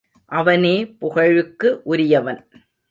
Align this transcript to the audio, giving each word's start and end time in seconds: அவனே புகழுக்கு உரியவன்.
அவனே 0.25 0.85
புகழுக்கு 0.85 1.81
உரியவன். 1.83 2.47